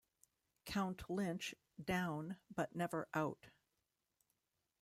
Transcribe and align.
Count 0.65 1.07
Lynch 1.11 1.53
down 1.79 2.37
but 2.55 2.75
never 2.75 3.07
out. 3.13 3.51